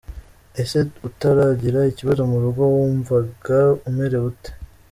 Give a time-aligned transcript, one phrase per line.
[0.61, 4.51] Ese utaragira ikibazo murugo wumvagaumerewe ute?